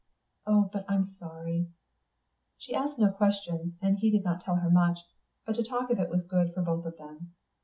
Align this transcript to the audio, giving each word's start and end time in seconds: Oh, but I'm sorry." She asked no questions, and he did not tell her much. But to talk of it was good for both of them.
Oh, 0.47 0.67
but 0.73 0.83
I'm 0.89 1.15
sorry." 1.19 1.67
She 2.57 2.73
asked 2.73 2.97
no 2.97 3.11
questions, 3.11 3.75
and 3.83 3.99
he 3.99 4.09
did 4.09 4.23
not 4.23 4.43
tell 4.43 4.55
her 4.55 4.71
much. 4.71 4.97
But 5.45 5.57
to 5.57 5.63
talk 5.63 5.91
of 5.91 5.99
it 5.99 6.09
was 6.09 6.23
good 6.23 6.55
for 6.55 6.63
both 6.63 6.87
of 6.87 6.97
them. 6.97 7.35